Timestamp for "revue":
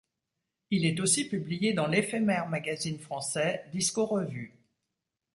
4.07-4.57